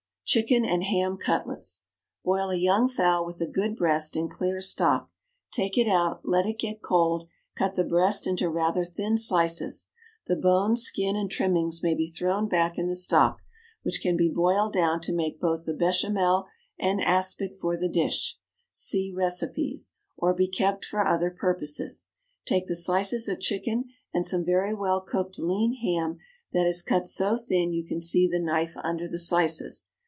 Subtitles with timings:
[0.23, 1.87] Chicken and Ham Cutlets.
[2.23, 5.09] Boil a young fowl with a good breast in clear stock;
[5.51, 7.27] take it out, let it get cold;
[7.57, 9.89] cut the breast into rather thin slices.
[10.27, 13.41] The bones, skin, and trimmings may be thrown back in the stock,
[13.83, 16.45] which can be boiled down to make both the béchamel
[16.79, 18.39] and aspic for the dish
[18.71, 22.11] (see recipes), or be kept for other purposes.
[22.45, 23.83] Take the slices of chicken
[24.13, 26.19] and some very well cooked lean ham
[26.53, 29.89] that is cut so thin you can see the knife under the slices.